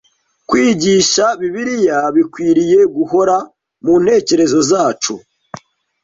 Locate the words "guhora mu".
2.95-3.93